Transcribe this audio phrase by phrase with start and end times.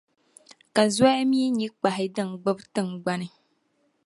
[0.75, 3.27] Ka zoya mi nyɛ kpahi din gbibi tiŋgbani.